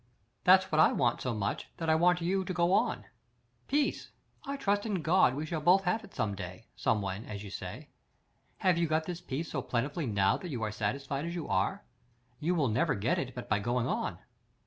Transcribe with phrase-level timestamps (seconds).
[0.45, 3.05] "That's what I want so much that I want you to go on.
[3.67, 4.09] Peace!
[4.45, 7.89] I trust in God we shall both have it one day, SOMEWHEN, as you say.
[8.65, 11.83] Have you got this peace so plentifully now that you are satisfied as you are?
[12.39, 14.17] You will never get it but by going on."